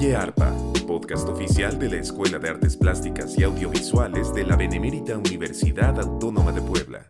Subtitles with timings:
[0.00, 0.50] Oye Arpa,
[0.86, 6.52] podcast oficial de la Escuela de Artes Plásticas y Audiovisuales de la Benemérita Universidad Autónoma
[6.52, 7.06] de Puebla.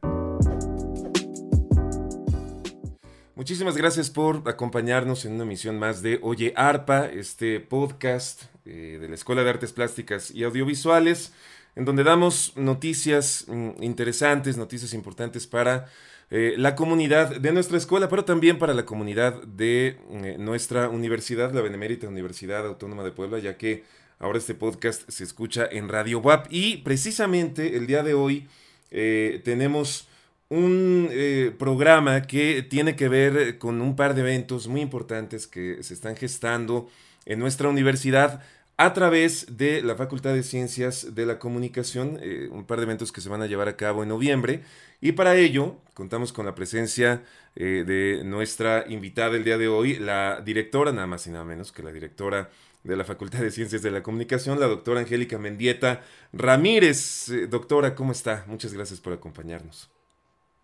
[3.37, 9.09] Muchísimas gracias por acompañarnos en una emisión más de Oye Arpa, este podcast eh, de
[9.09, 11.33] la Escuela de Artes Plásticas y Audiovisuales,
[11.77, 15.87] en donde damos noticias mm, interesantes, noticias importantes para
[16.33, 21.53] eh, la comunidad de nuestra escuela, pero también para la comunidad de eh, nuestra universidad,
[21.53, 23.83] la Benemérita Universidad Autónoma de Puebla, ya que
[24.21, 26.47] ahora este podcast se escucha en Radio WAP.
[26.51, 28.47] Y precisamente el día de hoy
[28.93, 30.07] eh, tenemos
[30.49, 31.11] un
[31.59, 36.17] programa que tiene que ver con un par de eventos muy importantes que se están
[36.17, 36.89] gestando
[37.25, 38.43] en nuestra universidad
[38.81, 43.13] a través de la Facultad de Ciencias de la Comunicación, eh, un par de eventos
[43.13, 44.63] que se van a llevar a cabo en noviembre.
[45.03, 47.23] Y para ello contamos con la presencia
[47.57, 51.73] eh, de nuestra invitada el día de hoy, la directora, nada más y nada menos
[51.73, 52.49] que la directora
[52.83, 56.01] de la Facultad de Ciencias de la Comunicación, la doctora Angélica Mendieta
[56.33, 57.29] Ramírez.
[57.29, 58.45] Eh, doctora, ¿cómo está?
[58.47, 59.91] Muchas gracias por acompañarnos.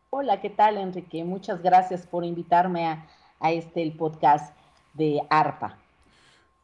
[0.09, 1.23] Hola, ¿qué tal, Enrique?
[1.23, 3.07] Muchas gracias por invitarme a,
[3.41, 4.57] a este el podcast
[4.95, 5.86] de ARPA.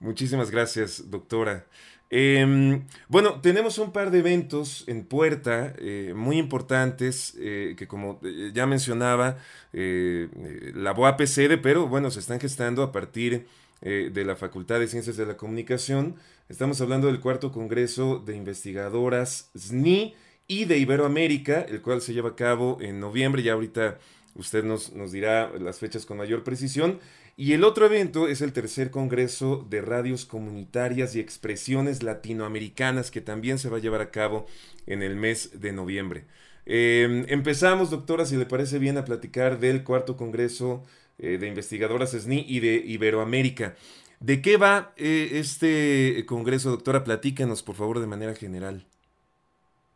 [0.02, 1.64] Muchísimas gracias, doctora.
[2.10, 8.18] Em, bueno, tenemos un par de eventos en puerta eh, muy importantes eh, que como
[8.24, 9.38] eh, ya mencionaba,
[9.72, 13.46] la BOAP sede, pero bueno, se están gestando a partir
[13.80, 16.16] de la Facultad de Ciencias de la Comunicación.
[16.48, 20.14] Estamos hablando del cuarto Congreso de Investigadoras SNI
[20.46, 23.98] y de Iberoamérica, el cual se lleva a cabo en noviembre, ya ahorita
[24.34, 26.98] usted nos, nos dirá las fechas con mayor precisión.
[27.42, 33.20] Y el otro evento es el tercer Congreso de Radios Comunitarias y Expresiones Latinoamericanas que
[33.20, 34.46] también se va a llevar a cabo
[34.86, 36.24] en el mes de noviembre.
[36.66, 40.84] Em, empezamos, doctora, si le parece bien, a platicar del cuarto Congreso
[41.18, 43.74] eh, de Investigadoras SNI y de Iberoamérica.
[44.20, 47.02] ¿De qué va eh, este Congreso, doctora?
[47.02, 48.86] Platícanos, por favor, de manera general.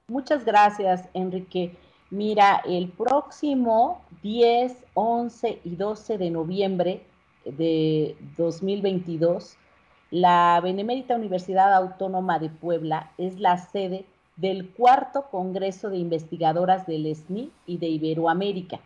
[0.09, 1.77] Muchas gracias, Enrique.
[2.11, 7.03] Mira, el próximo 10, 11 y 12 de noviembre
[7.47, 9.57] de 2022,
[10.11, 14.05] la Benemérita Universidad Autónoma de Puebla es la sede
[14.37, 18.81] del cuarto Congreso de Investigadoras del SNI y de Iberoamérica.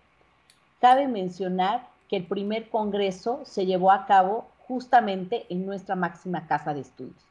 [0.81, 6.73] Cabe mencionar que el primer congreso se llevó a cabo justamente en nuestra máxima casa
[6.73, 7.25] de estudios,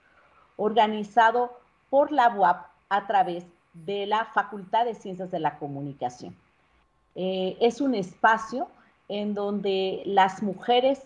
[0.57, 1.51] organizado
[1.89, 6.35] por la UAP a través de la Facultad de Ciencias de la Comunicación.
[7.15, 8.67] Eh, es un espacio
[9.07, 11.01] en donde las mujeres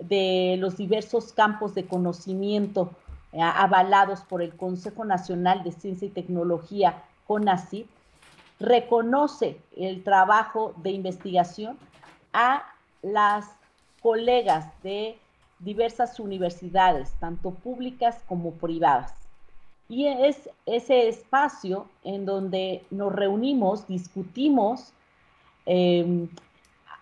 [0.00, 2.90] de los diversos campos de conocimiento
[3.32, 7.86] eh, avalados por el Consejo Nacional de Ciencia y Tecnología, CONACYT,
[8.58, 11.78] reconoce el trabajo de investigación
[12.32, 12.64] a
[13.02, 13.46] las
[14.02, 15.18] colegas de
[15.58, 19.14] diversas universidades, tanto públicas como privadas.
[19.88, 24.92] Y es ese espacio en donde nos reunimos, discutimos,
[25.66, 26.28] em,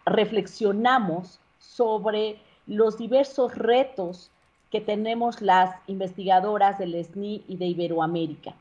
[0.07, 4.31] reflexionamos sobre los diversos retos
[4.71, 8.55] que tenemos las investigadoras del SNI y de Iberoamérica.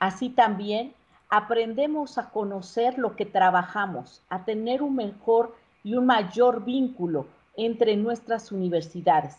[0.00, 0.92] Así también
[1.28, 5.54] aprendemos a conocer lo que trabajamos, a tener un mejor
[5.84, 7.26] y un mayor vínculo
[7.56, 9.36] entre nuestras universidades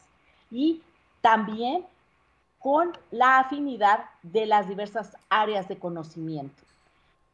[0.50, 0.82] y
[1.20, 1.86] también
[2.60, 6.64] con la afinidad de las diversas áreas de conocimiento.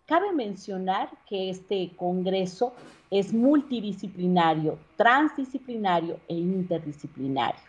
[0.07, 2.73] Cabe mencionar que este Congreso
[3.11, 7.59] es multidisciplinario, transdisciplinario e interdisciplinario.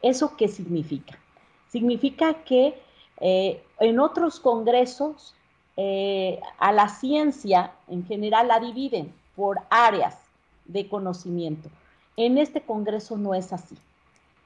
[0.00, 1.18] ¿Eso qué significa?
[1.68, 2.80] Significa que
[3.20, 5.34] eh, en otros congresos
[5.76, 10.16] eh, a la ciencia en general la dividen por áreas
[10.66, 11.68] de conocimiento.
[12.16, 13.76] En este congreso no es así.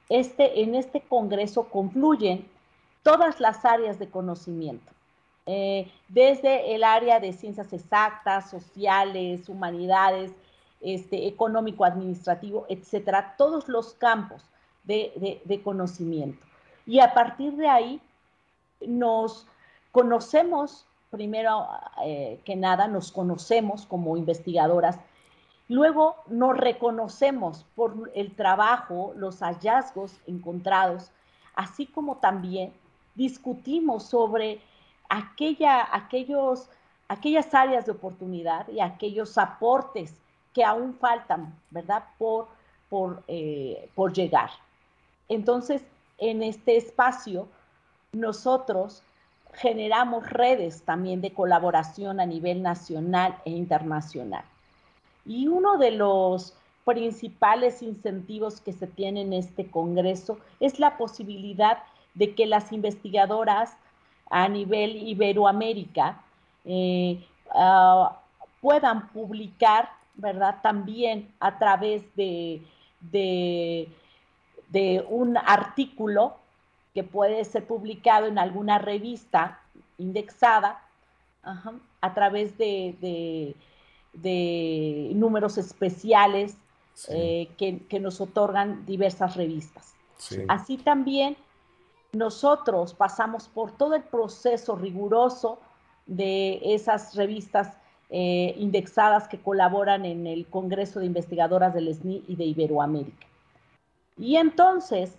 [0.08, 2.48] Este, en este congreso confluyen
[3.02, 4.90] todas las áreas de conocimiento.
[5.50, 10.30] Eh, desde el área de ciencias exactas, sociales, humanidades,
[10.82, 14.44] este, económico, administrativo, etcétera, todos los campos
[14.84, 16.44] de, conocimiento.
[16.84, 18.00] Y a partir de ahí
[18.86, 19.46] nos
[19.90, 21.66] conocemos, primero
[22.04, 25.00] eh, que nada, nos conocemos como investigadoras,
[25.66, 31.10] luego nos reconocemos por el trabajo, los hallazgos encontrados,
[31.54, 32.74] así como también
[33.14, 34.60] discutimos sobre
[35.08, 36.68] aquella, aquellos,
[37.08, 40.14] aquellas áreas de oportunidad y aquellos aportes
[40.54, 42.04] que aún faltan, ¿verdad?
[42.18, 42.48] Por,
[42.88, 44.50] por, eh, por llegar.
[45.28, 45.82] Entonces,
[46.18, 47.48] en este espacio,
[48.12, 49.02] nosotros
[49.54, 54.44] generamos redes también de colaboración a nivel nacional e internacional.
[55.24, 56.54] Y uno de los
[56.84, 61.78] principales incentivos que se tienen en este Congreso es la posibilidad
[62.14, 63.76] de que las investigadoras
[64.30, 66.20] a nivel Iberoamérica
[66.64, 68.20] eh, ah,
[68.60, 70.56] puedan publicar, ¿verdad?
[70.62, 72.62] También a través de,
[73.00, 73.88] de,
[75.08, 76.36] un artículo
[76.94, 79.60] que puede ser publicado en alguna revista
[79.96, 80.82] indexada
[82.00, 83.54] a través de,
[84.12, 86.56] de, números especiales
[87.08, 89.94] eh, que, nos otorgan diversas revistas.
[90.48, 91.36] Así también
[92.12, 95.58] nosotros pasamos por todo el proceso riguroso
[96.06, 97.76] de esas revistas
[98.10, 103.26] eh, indexadas que colaboran en el Congreso de Investigadoras del SNI y de Iberoamérica.
[104.16, 105.14] Y entonces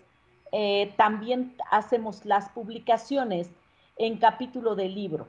[0.51, 3.49] eh, también hacemos las publicaciones
[3.97, 5.27] en capítulo de libro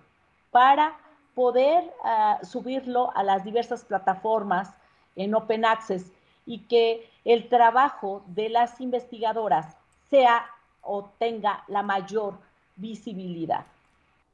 [0.51, 0.97] para
[1.35, 4.75] poder ah, subirlo a las diversas plataformas
[5.17, 6.13] en Open Access
[6.47, 9.77] y que el trabajo de las investigadoras
[10.09, 10.47] sea
[10.93, 12.35] o tenga la mayor
[12.75, 13.65] visibilidad.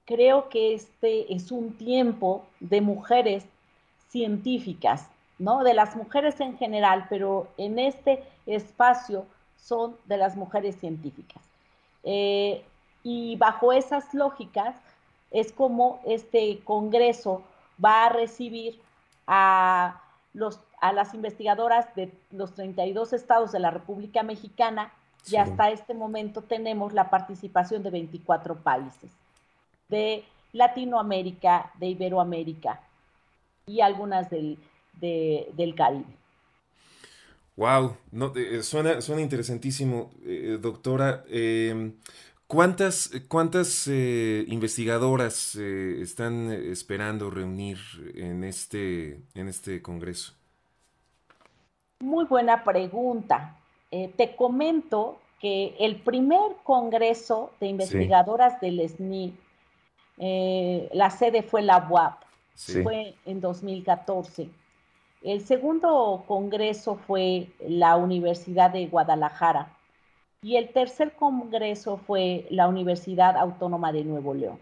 [0.06, 3.44] Creo que este es un tiempo de mujeres
[4.08, 5.06] científicas,
[5.38, 5.64] ¿no?
[5.64, 9.26] De las mujeres en general, pero en este espacio
[9.58, 11.42] son de las mujeres científicas.
[12.04, 12.64] Eh,
[13.02, 14.76] y bajo esas lógicas
[15.30, 17.42] es como este Congreso
[17.84, 18.80] va a recibir
[19.26, 20.00] a,
[20.32, 24.90] los, a las investigadoras de los 32 estados de la República Mexicana
[25.28, 29.10] y hasta este momento tenemos la participación de 24 países
[29.88, 32.80] de Latinoamérica, de Iberoamérica
[33.66, 34.58] y algunas del,
[35.00, 36.16] del Caribe.
[37.56, 41.24] Wow, no, eh, suena, suena interesantísimo, eh, doctora.
[41.28, 41.94] Em,
[42.46, 47.78] ¿Cuántas, cuántas eh, investigadoras están esperando reunir
[48.14, 50.32] en este, en este congreso?
[51.98, 53.56] Muy buena pregunta.
[54.16, 59.34] Te comento que el primer congreso de investigadoras del SNI
[60.18, 62.22] eh, la sede fue la UAP,
[62.82, 64.48] fue en 2014.
[65.22, 69.76] El segundo congreso fue la Universidad de Guadalajara
[70.42, 74.58] y el tercer congreso fue la Universidad Autónoma de Nuevo León.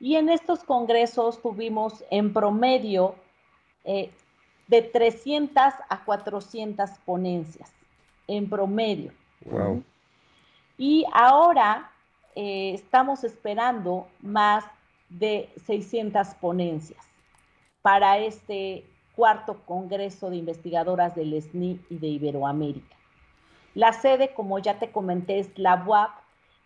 [0.00, 3.14] Y en estos congresos tuvimos en promedio
[3.84, 4.10] eh,
[4.66, 5.56] de 300
[5.88, 7.70] a 400 ponencias,
[8.26, 9.12] en promedio.
[10.78, 11.90] Y ahora
[12.34, 14.64] eh, estamos esperando más
[15.08, 17.04] de 600 ponencias
[17.82, 18.84] para este
[19.14, 22.96] cuarto Congreso de Investigadoras del SNI y de Iberoamérica.
[23.74, 26.10] La sede, como ya te comenté, es la UAP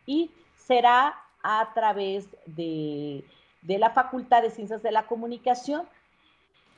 [0.06, 3.24] y será a través de,
[3.62, 5.86] la Facultad de Ciencias de la Comunicación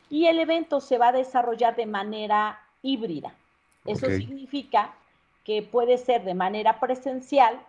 [0.09, 3.35] y el evento se va a desarrollar de manera híbrida.
[3.87, 4.95] Eso significa
[5.45, 7.61] que puede ser de manera presencial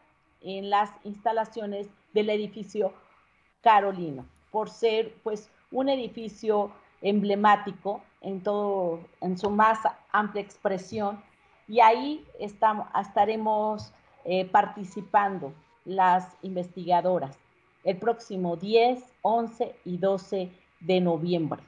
[0.42, 2.94] en las instalaciones del edificio
[3.62, 6.72] Carolino, por ser pues un edificio
[7.02, 9.80] emblemático en todo, en su más
[10.12, 11.24] amplia expresión,
[11.68, 13.94] y ahí estamos, estaremos
[14.26, 15.54] eh, participando
[15.86, 17.38] las investigadoras
[17.84, 21.62] el próximo 10, 11 y 12 de noviembre.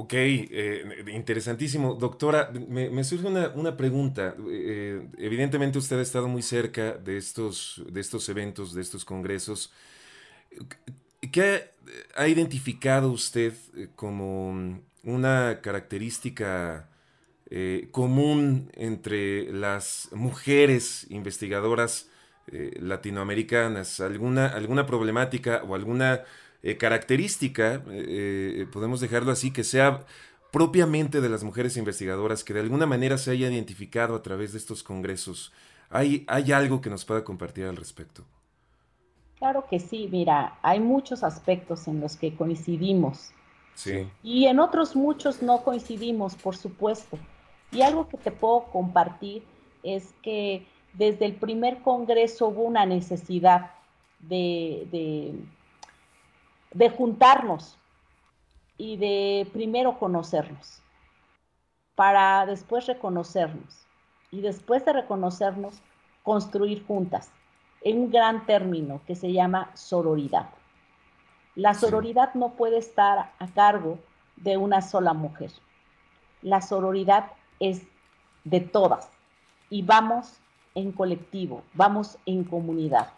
[0.00, 1.94] Ok, eh, interesantísimo.
[1.94, 4.36] Doctora, me, surge una, pregunta.
[4.48, 9.72] Eh, evidentemente usted ha estado muy cerca de estos, de estos eventos, de estos congresos.
[11.32, 11.72] ¿Qué
[12.14, 16.88] ha identificado usted eh, como una característica
[17.90, 22.08] común entre las mujeres investigadoras
[22.46, 23.98] latinoamericanas?
[24.00, 26.24] ¿Alguna, ¿Alguna problemática o alguna
[26.62, 30.04] eh, característica, eh, eh, podemos dejarlo así, que sea
[30.50, 34.58] propiamente de las mujeres investigadoras, que de alguna manera se haya identificado a través de
[34.58, 35.52] estos congresos.
[35.90, 38.24] ¿Hay, hay algo que nos pueda compartir al respecto?
[39.38, 43.30] Claro que sí, mira, hay muchos aspectos en los que coincidimos.
[43.74, 44.08] Sí.
[44.24, 47.18] Y en otros muchos no coincidimos, por supuesto.
[47.70, 49.44] Y algo que te puedo compartir
[49.84, 53.70] es que desde el primer congreso hubo una necesidad
[54.18, 55.34] de, de
[56.96, 57.78] juntarnos
[58.76, 60.80] y de primero conocernos,
[61.94, 63.86] para después reconocernos
[64.30, 65.80] y después de reconocernos,
[66.22, 67.32] construir juntas
[67.82, 70.50] en un gran término que se llama sororidad.
[71.54, 73.98] La sororidad no puede estar a cargo
[74.36, 75.50] de una sola mujer.
[76.42, 77.82] La sororidad es
[78.44, 79.10] de todas
[79.70, 80.40] y vamos
[80.74, 83.12] en colectivo, vamos en comunidad.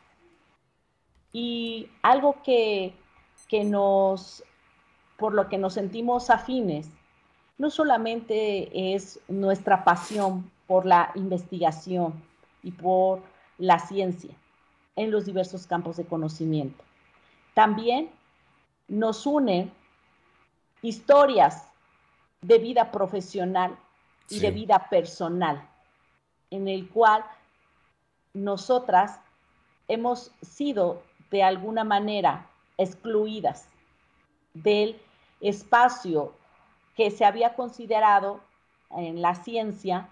[1.33, 2.95] Y algo que
[3.50, 4.45] que nos,
[5.19, 6.88] por lo que nos sentimos afines,
[7.59, 12.14] no solamente es nuestra pasión por la investigación
[12.62, 13.21] y por
[13.59, 14.33] la ciencia
[14.95, 16.85] en los diversos campos de conocimiento,
[17.52, 18.11] también
[18.87, 19.73] nos une
[20.80, 21.69] historias
[22.40, 23.76] de vida profesional
[24.28, 25.69] y de vida personal,
[26.50, 27.25] en el cual
[28.33, 29.21] nosotras
[29.88, 31.02] hemos sido
[31.33, 32.50] de alguna manera
[32.81, 33.69] excluidas
[34.55, 35.01] del
[35.41, 36.33] espacio
[36.97, 38.41] que se había considerado
[38.91, 40.09] en la ciencia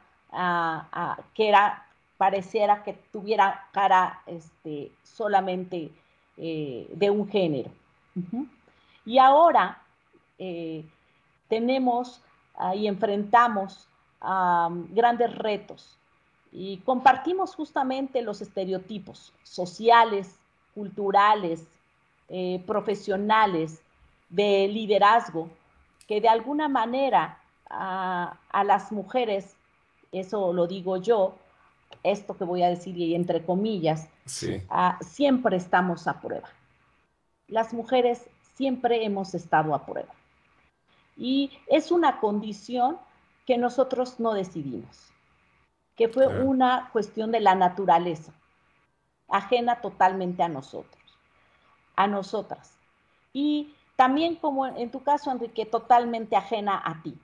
[1.35, 1.85] que era
[2.19, 5.91] pareciera que tuviera cara este, solamente
[6.37, 7.71] eh, de un género.
[9.07, 9.81] Y ahora
[10.39, 10.85] eh,
[11.49, 12.21] tenemos
[12.75, 13.89] y enfrentamos
[14.21, 15.97] grandes retos
[16.51, 20.39] y compartimos justamente los estereotipos sociales,
[20.75, 21.69] culturales,
[22.28, 23.82] eh, profesionales,
[24.28, 25.49] de liderazgo,
[26.06, 29.56] que de alguna manera a, las mujeres,
[30.12, 31.35] eso lo digo yo,
[32.02, 34.08] esto que voy a decir y entre comillas,
[35.00, 36.49] siempre estamos a prueba.
[37.47, 40.12] Las mujeres siempre hemos estado a prueba.
[41.16, 42.99] Y es una condición
[43.47, 45.11] que nosotros no decidimos,
[45.97, 48.32] que fue una cuestión de la naturaleza,
[49.28, 50.98] ajena totalmente a nosotros,
[51.99, 52.78] a nosotras.
[53.33, 57.19] Y también como en tu caso, Enrique, totalmente ajena a ti.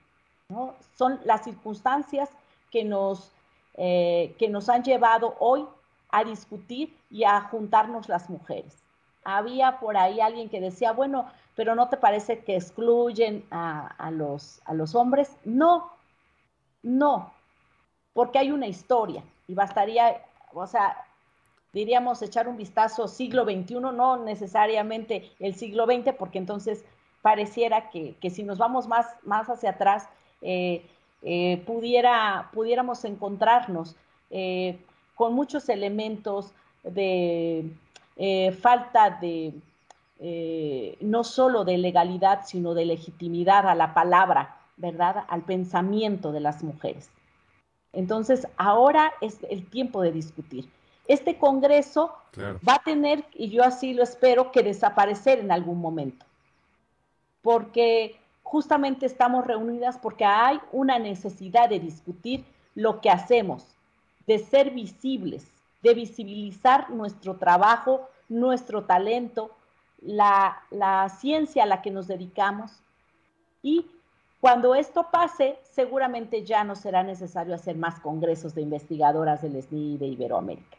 [0.97, 2.29] Son las circunstancias
[2.71, 3.31] que nos,
[3.75, 5.65] eh, que nos han llevado hoy
[6.09, 8.83] a discutir y a juntarnos las mujeres.
[9.23, 14.61] Había por ahí alguien que decía, bueno, pero ¿no te parece que excluyen a, los,
[14.65, 15.37] a los hombres?
[15.45, 15.89] No,
[16.83, 17.31] no,
[18.13, 20.21] porque hay una historia y bastaría,
[20.53, 21.04] o sea,
[21.75, 26.85] diríamos echar un vistazo siglo XXI, no necesariamente el siglo XX, porque entonces
[27.21, 30.07] pareciera que, si nos vamos más, más hacia atrás,
[30.41, 30.85] eh,
[31.21, 33.97] eh, pudiera, pudiéramos encontrarnos
[34.29, 34.79] eh,
[35.15, 36.53] con muchos elementos
[36.83, 37.69] de
[38.61, 39.53] falta de
[41.01, 46.63] no solo de legalidad, sino de legitimidad a la palabra ¿verdad?, al pensamiento de las
[46.63, 47.09] mujeres.
[47.91, 50.69] Entonces, ahora es el tiempo de discutir.
[51.07, 56.25] Este Congreso va a tener, y yo así lo espero, que desaparecer en algún momento,
[57.41, 62.45] porque justamente estamos reunidas porque hay una necesidad de discutir
[62.75, 63.65] lo que hacemos,
[64.27, 65.47] de ser visibles,
[65.81, 69.51] de visibilizar nuestro trabajo, nuestro talento,
[70.01, 72.71] la, la ciencia a la que nos dedicamos.
[73.63, 73.87] Y
[74.41, 79.97] cuando esto pase, seguramente ya no será necesario hacer más congresos de investigadoras del SNI
[79.97, 80.77] de Iberoamérica.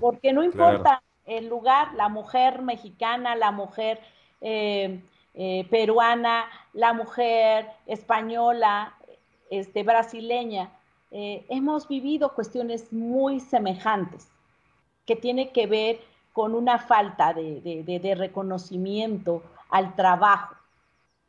[0.00, 4.00] Porque no importa el lugar, la mujer mexicana, la mujer
[4.40, 5.02] eh,
[5.34, 8.94] eh, peruana, la mujer española,
[9.50, 10.70] este, brasileña,
[11.10, 14.28] eh, hemos vivido cuestiones muy semejantes
[15.06, 16.00] que tiene que ver
[16.32, 20.54] con una falta de, de reconocimiento al trabajo.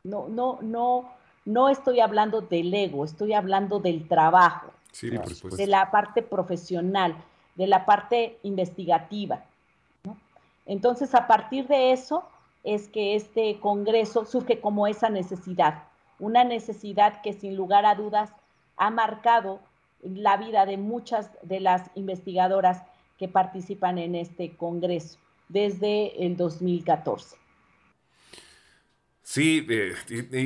[0.02, 1.10] No, no, no,
[1.44, 4.72] no estoy hablando del ego, estoy hablando del trabajo,
[5.02, 7.16] de la parte profesional,
[7.54, 9.44] de la parte investigativa.
[10.66, 12.24] Entonces, a partir de eso
[12.62, 15.84] es que este Congreso surge como esa necesidad,
[16.18, 18.32] una necesidad que sin lugar a dudas
[18.76, 19.60] ha marcado
[20.02, 22.82] la vida de muchas de las investigadoras
[23.18, 25.18] que participan en este Congreso
[25.48, 27.36] desde el 2014.
[29.26, 29.94] Sí, eh,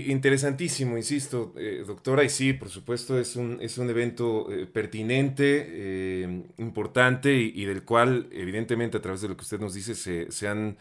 [0.06, 6.44] interesantísimo, insisto, eh, doctora, y sí, por supuesto, es un, es un evento eh, pertinente,
[6.58, 10.76] importante y, del cual, evidentemente, a través de lo que usted nos dice, se, han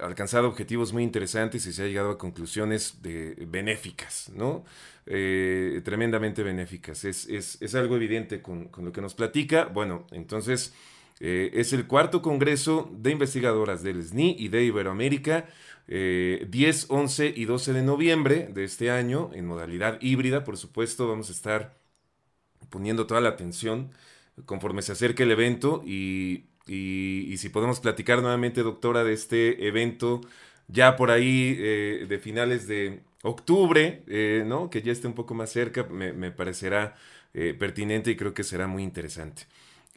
[0.00, 4.64] alcanzado objetivos muy interesantes y se ha llegado a conclusiones de, benéficas, ¿no?
[5.04, 7.04] tremendamente benéficas.
[7.04, 9.66] Es, es, algo evidente con, con, lo que nos platica.
[9.66, 10.72] Bueno, entonces,
[11.20, 15.46] es el cuarto Congreso de Investigadoras del SNI y de Iberoamérica.
[15.88, 21.08] 10, eh, 11 y 12 de noviembre de este año, en modalidad híbrida, por supuesto,
[21.08, 21.76] vamos a estar
[22.70, 23.90] poniendo toda la atención
[24.46, 30.20] conforme se acerque el evento y, si podemos platicar nuevamente, doctora, de este evento
[30.68, 34.68] ya por ahí eh, de finales de octubre, eh, ¿no?
[34.70, 36.96] que ya esté un poco más cerca, me parecerá
[37.58, 39.42] pertinente y creo que será muy interesante.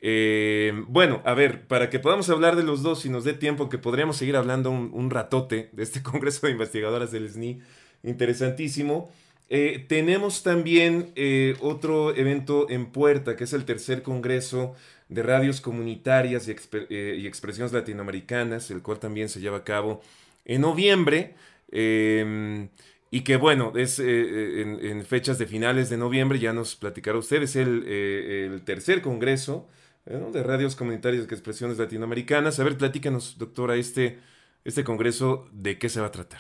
[0.02, 3.70] Eh, bueno, a ver, para que podamos hablar de los dos y nos dé tiempo,
[3.70, 7.60] que podríamos seguir hablando un, ratote de este Congreso de Investigadoras del SNI,
[8.04, 9.12] interesantísimo.
[9.50, 14.76] Eh, tenemos también eh, otro evento en puerta, que es el tercer Congreso
[15.10, 16.56] de Radios Comunitarias y,
[16.94, 20.02] y, Expresiones Latinoamericanas, el cual también se lleva a cabo
[20.46, 21.34] en noviembre.
[21.72, 22.70] Em,
[23.12, 27.42] y que bueno, es eh, en, fechas de finales de noviembre, ya nos platicará usted,
[27.42, 29.68] es el, el tercer congreso
[30.10, 32.60] de radios comunitarias de expresiones latinoamericanas.
[32.60, 34.20] A ver, platícanos, doctora, este,
[34.66, 36.40] este congreso, ¿de qué se va a tratar?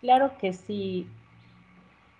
[0.00, 1.06] Claro que sí,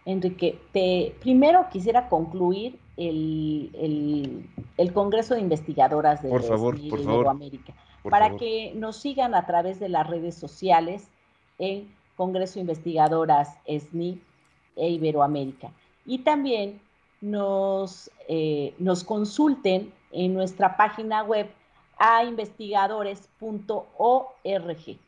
[0.04, 0.60] Enrique.
[0.72, 4.48] Te, primero quisiera concluir el,
[4.94, 7.74] Congreso de Investigadoras de, por favor, Iberoamérica,
[8.08, 11.08] para que nos sigan a través de las redes sociales
[11.58, 14.22] en Congreso de Investigadoras SNI
[14.76, 15.72] e Iberoamérica.
[16.06, 16.80] Y también
[17.24, 21.50] nos, eh, nos consulten en nuestra página web
[21.98, 24.98] a investigadores.org.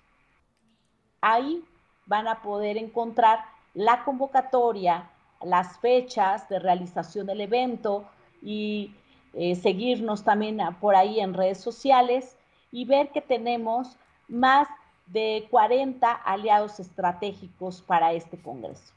[1.21, 1.63] Ahí
[2.07, 3.41] van a poder encontrar
[3.75, 5.11] la convocatoria,
[5.43, 8.07] las fechas de realización del evento
[8.43, 8.95] y
[9.35, 12.39] eh, seguirnos también por ahí en redes sociales
[12.73, 14.67] y ver que tenemos más
[15.07, 18.93] de 40 aliados estratégicos para este Congreso,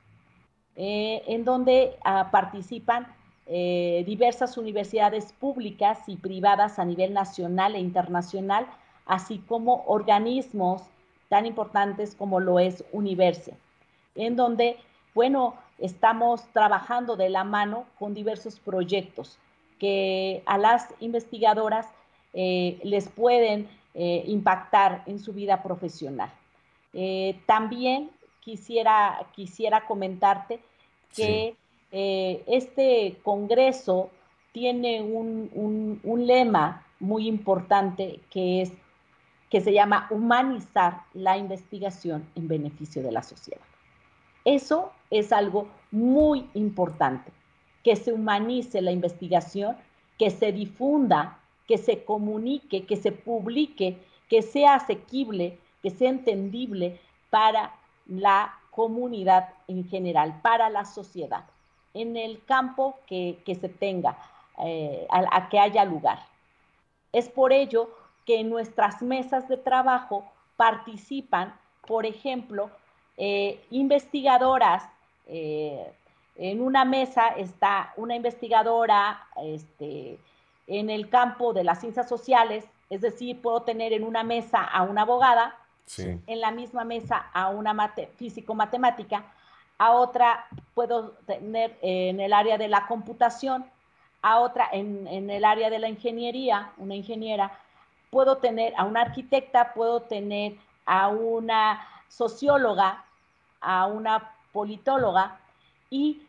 [0.81, 3.05] eh, en donde ah, participan
[3.47, 8.65] eh, diversas universidades públicas y privadas a nivel nacional e internacional,
[9.05, 10.83] así como organismos
[11.27, 13.57] tan importantes como lo es Universe,
[14.15, 14.77] en donde,
[15.13, 19.37] bueno, estamos trabajando de la mano con diversos proyectos
[19.79, 21.87] que a las investigadoras
[22.33, 26.31] eh, les pueden impactar en su vida profesional.
[27.47, 30.61] también quisiera, quisiera comentarte
[31.15, 31.55] que
[31.91, 34.11] eh, este Congreso
[34.51, 38.71] tiene un, lema muy importante que es
[39.49, 43.61] que se llama humanizar la investigación en beneficio de la sociedad.
[44.45, 47.31] Eso es algo muy importante,
[47.83, 49.75] que se humanice la investigación,
[50.19, 53.97] que se difunda, que se comunique, que se publique,
[54.29, 56.99] que sea asequible, que sea entendible
[57.31, 57.73] para
[58.07, 61.43] la comunidad en general, para la sociedad
[61.93, 64.17] en el campo que, se tenga,
[64.59, 66.19] eh, a, que haya lugar.
[67.11, 67.89] Es por ello
[68.25, 70.23] que en nuestras mesas de trabajo
[70.55, 72.69] participan, por ejemplo,
[73.17, 74.83] eh, investigadoras.
[75.27, 75.91] Eh,
[76.35, 80.19] en una mesa está una investigadora este,
[80.67, 84.83] en el campo de las ciencias sociales, es decir, puedo tener en una mesa a
[84.83, 85.55] una abogada,
[85.97, 89.25] en la misma mesa a una físico-matemática,
[89.77, 93.65] a otra puedo tener en el área de la computación,
[94.21, 97.57] a otra en, el área de la ingeniería, una ingeniera,
[98.11, 103.05] puedo tener a una arquitecta, puedo tener a una socióloga,
[103.61, 105.39] a una politóloga
[105.89, 106.21] y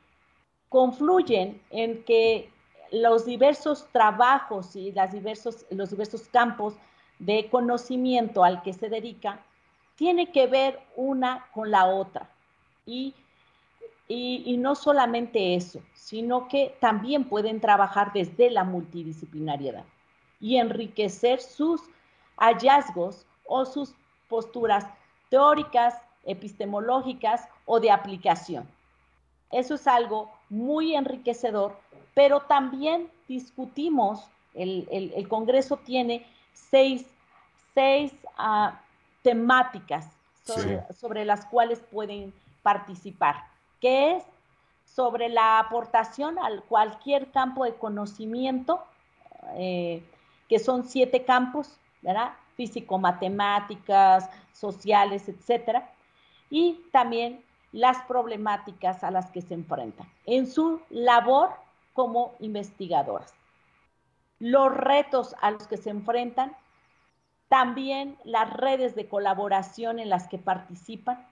[0.69, 2.51] confluyen en que
[2.93, 6.75] los diversos trabajos y las diversos, los diversos campos
[7.19, 9.41] de conocimiento al que se dedica
[10.01, 12.31] tiene que ver una con la otra
[12.87, 13.15] y
[14.13, 19.85] y, no solamente eso, sino que también pueden trabajar desde la multidisciplinariedad
[20.41, 21.81] y enriquecer sus
[22.37, 23.95] hallazgos o sus
[24.29, 24.85] posturas
[25.29, 28.69] teóricas, epistemológicas o de aplicación.
[29.53, 31.79] Eso es algo muy enriquecedor,
[32.13, 37.07] pero también discutimos, el, Congreso tiene seis,
[38.37, 38.81] ah,
[39.23, 40.09] temáticas
[40.91, 44.25] sobre las cuales pueden participar que es
[44.85, 48.85] sobre la aportación a cualquier campo de conocimiento,
[49.55, 50.05] eh,
[50.49, 52.33] que son siete campos, ¿verdad?
[52.57, 55.91] Físico, matemáticas, sociales, etcétera,
[56.51, 61.51] y también las problemáticas a las que se enfrentan en su labor
[61.95, 63.33] como investigadoras.
[64.41, 66.55] Los retos a los que se enfrentan,
[67.51, 71.27] también las redes de colaboración en las que participan.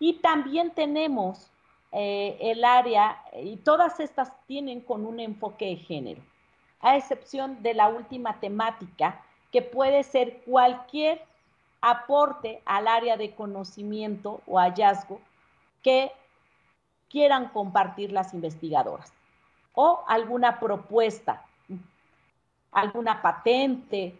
[0.00, 1.50] Y también tenemos
[1.92, 6.22] eh, el área, y todas estas tienen con un enfoque de género,
[6.80, 11.22] a excepción de la última temática, que puede ser cualquier
[11.82, 15.20] aporte al área de conocimiento o hallazgo
[15.82, 16.10] que
[17.10, 19.12] quieran compartir las investigadoras
[19.74, 21.44] o alguna propuesta,
[22.72, 24.18] alguna patente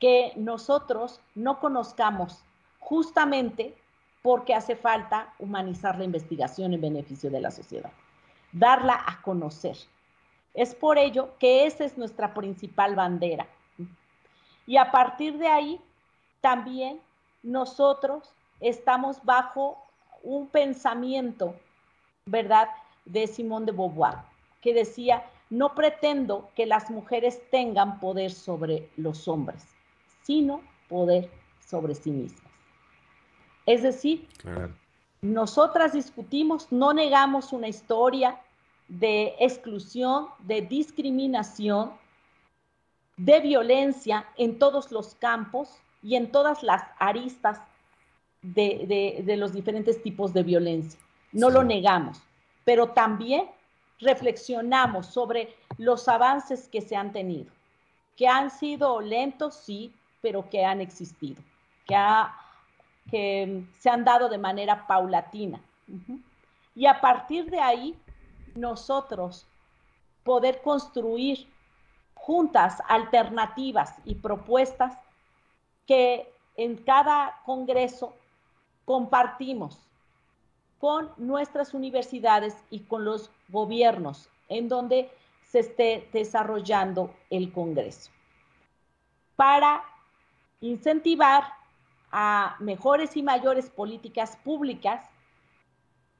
[0.00, 2.42] que nosotros no conozcamos
[2.78, 3.76] justamente
[4.22, 7.92] porque hace falta humanizar la investigación en beneficio de la sociedad,
[8.52, 9.76] darla a conocer.
[10.54, 13.46] Es por ello que esa es nuestra principal bandera.
[14.66, 15.80] Y a partir de ahí,
[16.40, 17.00] también
[17.42, 19.78] nosotros estamos bajo
[20.22, 21.54] un pensamiento,
[22.26, 22.68] ¿verdad?,
[23.04, 24.16] de Simón de Beauvoir,
[24.60, 29.66] que decía, no pretendo que las mujeres tengan poder sobre los hombres,
[30.30, 31.28] sino poder
[31.66, 32.52] sobre sí mismas.
[33.66, 34.28] Es decir,
[35.20, 38.40] nosotras discutimos, no negamos una historia
[38.86, 41.90] de exclusión, de discriminación,
[43.16, 47.60] de violencia en todos los campos y en todas las aristas
[48.40, 51.00] de, los diferentes tipos de violencia.
[51.32, 52.22] No lo negamos,
[52.64, 53.50] pero también
[53.98, 57.50] reflexionamos sobre los avances que se han tenido,
[58.16, 61.42] que han sido lentos, sí, pero que han existido,
[61.86, 65.60] que, se han dado de manera paulatina.
[66.74, 67.98] Y a partir de ahí,
[68.54, 69.46] nosotros
[70.22, 71.48] poder construir
[72.14, 74.96] juntas alternativas y propuestas
[75.86, 78.14] que en cada congreso
[78.84, 79.78] compartimos
[80.78, 85.10] con nuestras universidades y con los gobiernos en donde
[85.44, 88.10] se esté desarrollando el Congreso
[89.36, 89.82] para
[90.60, 91.44] incentivar
[92.12, 95.04] a mejores y mayores políticas públicas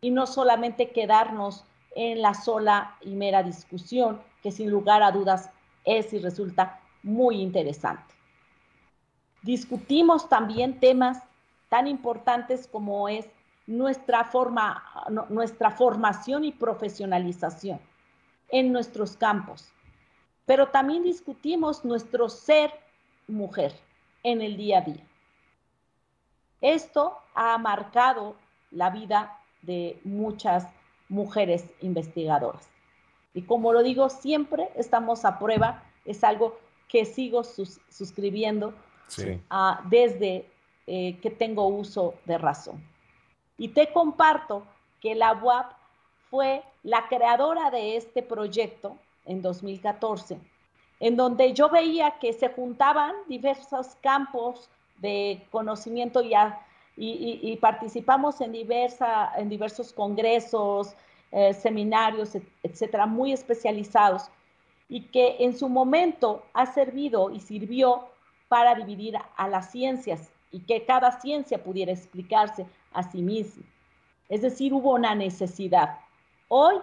[0.00, 5.50] y no solamente quedarnos en la sola y mera discusión, que sin lugar a dudas
[5.85, 8.14] es y resulta muy interesante.
[9.42, 11.22] Discutimos también temas
[11.68, 13.29] tan importantes como es
[13.66, 14.83] nuestra, forma,
[15.29, 17.81] nuestra formación y profesionalización
[18.48, 19.72] en nuestros campos,
[20.46, 22.72] pero también discutimos nuestro ser
[23.29, 23.72] mujer
[24.22, 25.06] en el día a día.
[26.61, 28.37] Esto ha marcado
[28.70, 30.66] la vida de muchas
[31.09, 32.68] mujeres investigadoras.
[33.35, 38.74] Y como lo digo, siempre estamos a prueba, es algo que sigo suscribiendo
[39.48, 40.46] ah, desde
[40.87, 42.83] eh, que tengo uso de razón.
[43.56, 44.66] Y te comparto
[45.00, 45.72] que la UAP
[46.30, 50.38] fue la creadora de este proyecto en 2014,
[51.01, 56.35] en donde yo veía que se juntaban diversos campos de conocimiento y,
[56.97, 60.95] y, participamos en, diversa, en diversos congresos,
[61.33, 64.29] eh, seminarios, etcétera, muy especializados
[64.91, 68.09] y que en su momento ha servido y sirvió
[68.49, 73.63] para dividir a las ciencias y que cada ciencia pudiera explicarse a sí misma.
[74.29, 75.99] Es decir, hubo una necesidad.
[76.49, 76.77] Hoy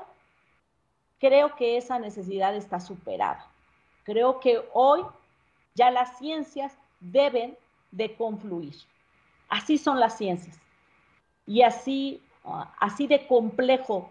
[1.19, 3.45] creo que esa necesidad está superada.
[4.07, 5.03] Creo que hoy
[5.75, 7.55] ya las ciencias deben
[7.91, 8.73] de confluir.
[9.47, 10.59] Así son las ciencias.
[11.45, 12.19] Y así,
[12.79, 14.09] así de complejo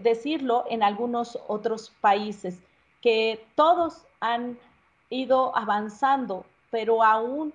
[0.00, 2.58] decirlo en algunos otros países
[3.02, 4.58] que todos han
[5.10, 7.52] ido avanzando, pero aún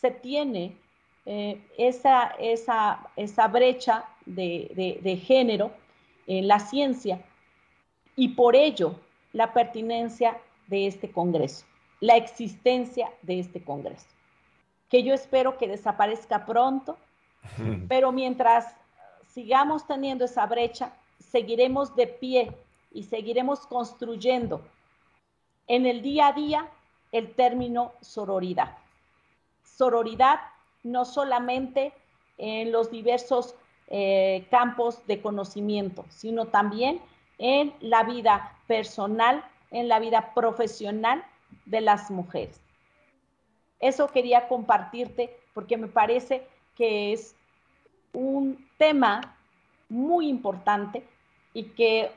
[0.00, 0.76] se tiene
[1.26, 5.70] eh, esa, esa, esa, brecha de, de, género
[6.26, 7.22] en la ciencia
[8.16, 8.98] y por ello
[9.32, 11.66] la pertinencia de este Congreso,
[12.00, 14.06] la existencia de este Congreso,
[14.88, 16.96] que yo espero que desaparezca pronto,
[17.88, 18.74] pero mientras
[19.28, 22.52] sigamos teniendo esa brecha, seguiremos de pie
[22.92, 24.62] y seguiremos construyendo
[25.66, 26.68] en el día a día
[27.12, 28.76] el término sororidad.
[29.64, 30.40] sororidad
[30.82, 31.92] no solamente
[32.38, 33.54] en los diversos
[33.88, 37.00] eh, campos de conocimiento, sino también
[37.38, 41.24] en la vida personal, en la vida profesional
[41.66, 42.60] de las mujeres.
[43.78, 46.46] Eso quería compartirte porque me parece
[46.80, 47.34] que es
[48.14, 49.36] un tema
[49.90, 51.04] muy importante
[51.52, 52.10] y que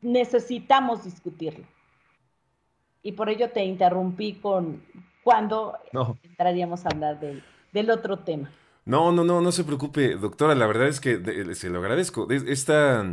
[0.00, 1.64] necesitamos discutirlo.
[3.02, 4.80] Y por ello te interrumpí con
[5.24, 5.76] cuando
[6.22, 8.48] entraríamos a hablar del, del, otro tema.
[8.84, 10.54] No, no, no, no se preocupe, doctora.
[10.54, 11.20] La verdad es que
[11.56, 12.30] se lo agradezco.
[12.30, 13.04] Esta,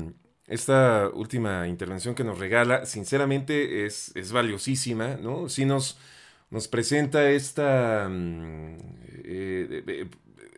[0.46, 5.50] esta última intervención que nos regala, sinceramente, es, es valiosísima, ¿no?
[5.50, 5.98] Sí nos,
[6.52, 8.78] nos presenta esta, mm,
[9.24, 10.10] eh,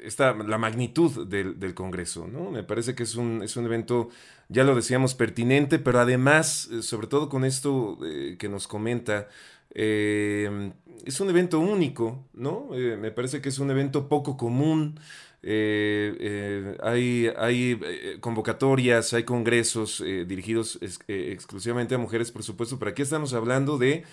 [0.04, 2.51] esta la magnitud del, del, Congreso, ¿no?
[2.51, 4.10] Me parece que es un, es un evento
[4.51, 9.30] ya lo decíamos, pertinente, pero además, eh, sobre todo con esto eh, que nos comenta,
[9.73, 10.73] eh,
[11.06, 12.67] es un evento único, ¿no?
[12.71, 14.99] me parece que es un evento poco común.
[15.43, 17.80] Hay, hay
[18.19, 24.04] convocatorias, hay congresos dirigidos exclusivamente a mujeres, por supuesto, pero aquí estamos hablando de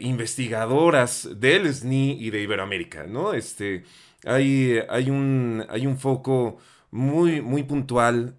[0.00, 3.34] investigadoras del SNI y de Iberoamérica, ¿no?
[3.34, 3.84] Este,
[4.24, 6.58] hay, hay, un, hay un foco
[6.90, 8.36] muy, muy puntual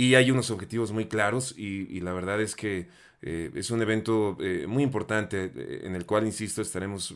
[0.00, 2.88] y hay unos objetivos muy claros y, la verdad es que
[3.22, 7.14] eh, es un evento eh, muy importante eh, en el cual, insisto, estaremos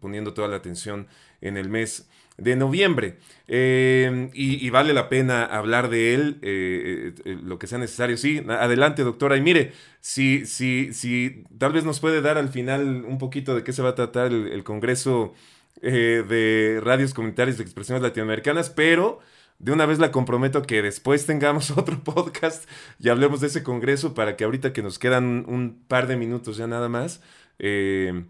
[0.00, 1.06] poniendo toda la atención
[1.42, 3.18] en el mes de noviembre.
[3.46, 7.14] Y, vale la pena hablar de él,
[7.44, 8.16] lo que sea necesario.
[8.16, 9.36] Sí, adelante, doctora.
[9.36, 13.64] Y mire, si, si, si tal vez nos puede dar al final un poquito de
[13.64, 15.34] qué se va a tratar el, Congreso
[15.82, 19.20] de Radios Comunitarias de Expresiones Latinoamericanas, pero
[19.58, 22.68] de una vez la comprometo que después tengamos otro podcast
[22.98, 26.56] y hablemos de ese congreso para que ahorita que nos quedan un par de minutos
[26.56, 27.20] ya nada más,
[27.58, 28.24] eh,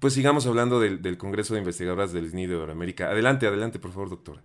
[0.00, 3.10] pues sigamos hablando del, Congreso de Investigadoras del SNI de América.
[3.10, 4.42] Adelante, adelante, por favor, doctora.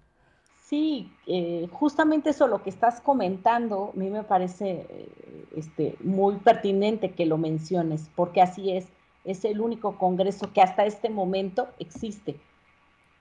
[0.64, 6.36] Sí, eh, justamente eso lo que estás comentando, a mí me parece eh, este, muy
[6.36, 8.86] pertinente que lo menciones, porque así es,
[9.26, 12.36] es el único congreso que hasta este momento existe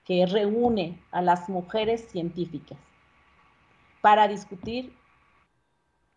[0.09, 2.79] que reúne a las mujeres científicas
[4.01, 4.91] para discutir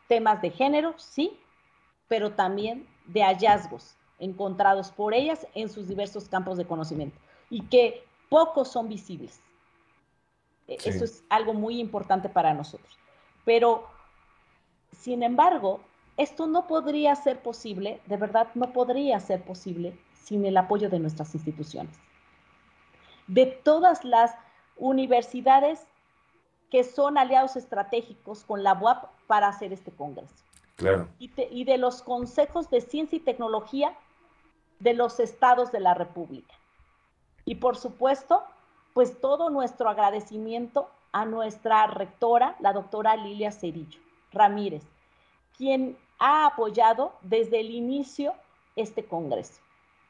[0.09, 1.39] temas de género, sí,
[2.09, 7.19] pero también de hallazgos encontrados por ellas en sus diversos campos de conocimiento
[7.51, 9.43] y que pocos son visibles.
[10.69, 12.97] E, eso es algo muy importante para nosotros.
[13.45, 13.87] Pero,
[14.91, 15.83] sin embargo,
[16.17, 20.99] esto no podría ser posible, de verdad no podría ser posible sin el apoyo de
[20.99, 22.01] nuestras instituciones
[23.33, 24.35] de todas las
[24.77, 25.87] universidades
[26.71, 30.35] que son aliados estratégicos con la UAP para hacer este congreso.
[30.77, 31.09] Claro.
[31.19, 33.95] Y, de los consejos de ciencia y tecnología
[34.81, 36.55] de los estados de la República.
[37.45, 38.43] Y por supuesto,
[38.95, 44.01] pues todo nuestro agradecimiento a nuestra rectora, la doctora Lilia Cerillo
[44.33, 44.83] Ramírez,
[45.57, 48.35] quien ha apoyado desde el inicio
[48.77, 49.61] este Congreso.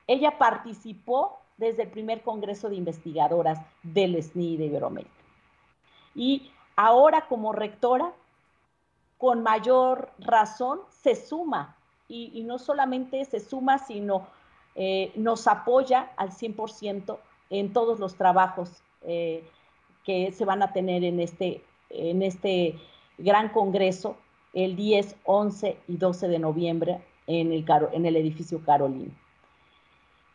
[0.07, 5.11] Ella participó desde el primer Congreso de Investigadoras del SNI de Iberoamérica.
[6.15, 8.12] Y ahora como rectora,
[9.19, 11.77] con mayor razón, se suma,
[12.09, 14.27] y, no solamente se suma, sino
[14.75, 17.17] eh, nos apoya al 100%
[17.49, 19.45] en todos los trabajos eh,
[20.05, 22.79] que se van a tener en este, en este
[23.17, 24.17] gran congreso
[24.53, 29.12] el 10, 11 y 12 de noviembre en el, en el edificio Carolina.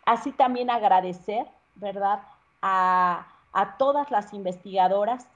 [0.08, 2.22] Así también agradecer, ¿verdad?,
[2.62, 3.28] a,
[3.78, 5.28] todas las investigadoras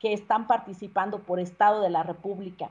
[0.00, 2.70] que están participando por Estado de la República,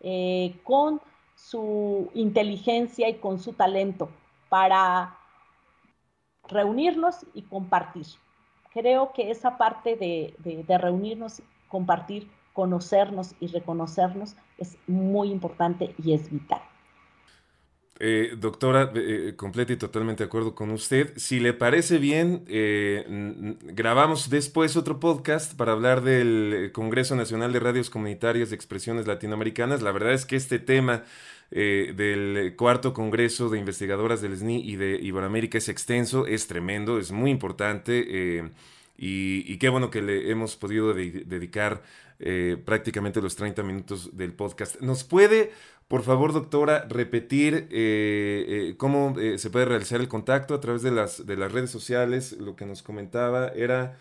[0.00, 1.00] eh, con
[1.34, 4.10] su inteligencia y con su talento
[4.50, 5.16] para
[6.46, 8.06] reunirnos y compartir.
[8.74, 10.34] Creo que esa parte de,
[10.66, 16.60] de reunirnos, compartir, conocernos y reconocernos es muy importante y es vital.
[18.02, 21.12] Eh, doctora, eh, eh, completa y totalmente de acuerdo con usted.
[21.16, 22.46] Si le parece bien,
[23.74, 29.82] grabamos después otro podcast para hablar del Congreso Nacional de Radios Comunitarias de Expresiones Latinoamericanas.
[29.82, 31.04] La verdad es que este tema
[31.50, 37.12] del cuarto Congreso de Investigadoras del SNI y de Iberoamérica es extenso, es tremendo, es
[37.12, 38.50] muy importante.
[38.96, 41.82] Y, qué bueno que le hemos podido dedicar
[42.64, 44.80] prácticamente los 30 minutos del podcast.
[44.80, 45.52] ¿Nos puede
[45.90, 50.82] por favor, doctora, repetir eh, eh, cómo eh, se puede realizar el contacto a través
[50.82, 52.30] de las, de las redes sociales.
[52.38, 53.98] Lo que nos comentaba era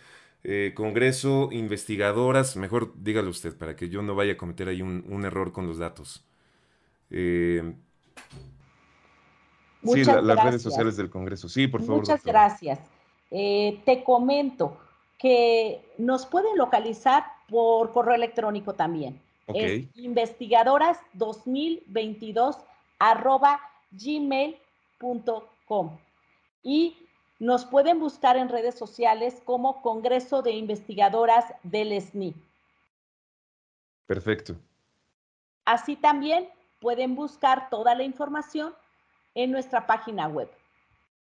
[0.76, 2.56] Congreso Investigadoras.
[2.58, 5.80] Mejor dígalo usted para que yo no vaya a cometer ahí un, error con los
[5.80, 6.24] datos.
[7.10, 7.58] sí,
[9.82, 11.50] las redes sociales del Congreso.
[11.50, 12.02] Sí, por favor.
[12.02, 12.80] Muchas gracias.
[13.32, 14.78] Eh, te comento
[15.18, 19.20] que nos pueden localizar por correo electrónico también.
[19.54, 22.58] Es investigadoras2022
[23.00, 23.60] arroba
[23.92, 25.98] gmail.com.
[26.64, 26.98] Y
[27.40, 32.36] nos pueden buscar en redes sociales como Congreso de Investigadoras del SNI.
[34.06, 34.56] Perfecto.
[35.66, 36.50] Así también
[36.82, 38.76] pueden buscar toda la información
[39.36, 40.52] en nuestra página web,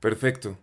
[0.00, 0.56] Perfecto.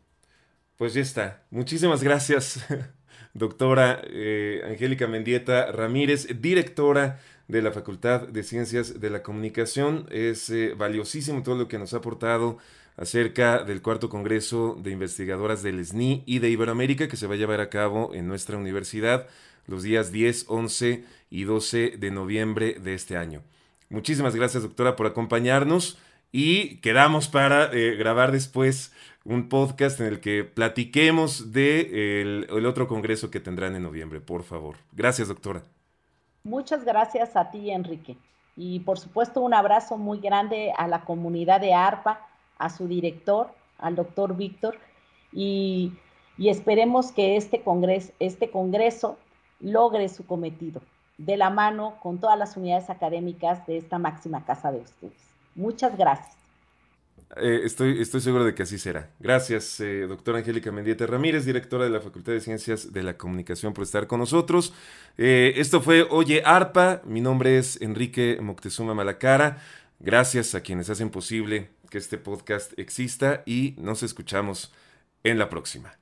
[0.77, 1.43] Pues ya está.
[1.51, 2.65] Muchísimas gracias,
[3.33, 10.05] doctora eh, Angélica Mendieta Ramírez, directora de la Facultad de Ciencias de la Comunicación.
[10.11, 12.57] Es eh, valiosísimo todo lo que nos ha aportado
[12.97, 17.38] acerca del cuarto Congreso de Investigadoras del SNI y de Iberoamérica que se va a
[17.38, 19.27] llevar a cabo en nuestra universidad
[19.67, 23.43] los días 10, 11 y 12 de noviembre de este año.
[23.89, 25.97] Muchísimas gracias, doctora, por acompañarnos
[26.33, 28.91] y quedamos para eh, grabar después
[29.25, 34.43] un podcast en el que platiquemos de el otro congreso que tendrán en noviembre, por
[34.43, 34.77] favor.
[34.93, 35.63] Gracias, doctora.
[36.43, 38.17] Muchas gracias a ti, Enrique.
[38.55, 42.21] Y por supuesto, un abrazo muy grande a la comunidad de ARPA,
[42.57, 44.77] a su director, al doctor Víctor,
[45.33, 45.93] y,
[46.38, 49.17] esperemos que este congreso, este congreso
[49.59, 50.81] logre su cometido
[51.17, 55.21] de la mano con todas las unidades académicas de esta máxima casa de estudios.
[55.55, 56.44] Muchas gracias.
[57.38, 59.10] Eh, estoy, estoy seguro de que así será.
[59.19, 63.74] Gracias, eh, doctora Angélica Mendieta Ramírez, directora de la Facultad de Ciencias de la Comunicación,
[63.74, 64.74] por estar con nosotros.
[65.17, 67.02] Eh, esto fue Oye Arpa.
[67.06, 69.62] Mi nombre es Enrique Moctezuma Malacara.
[70.00, 74.74] Gracias a quienes hacen posible que este podcast exista y nos escuchamos
[75.24, 75.98] en la próxima.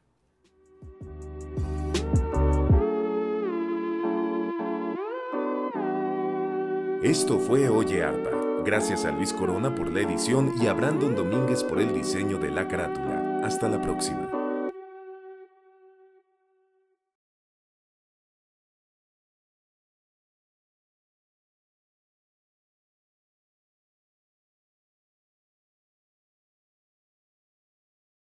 [7.01, 11.63] Esto fue Oye Arpa Gracias a Luis Corona por la edición y a Brandon Domínguez
[11.63, 13.41] por el diseño de la carátula.
[13.43, 14.32] Hasta la próxima.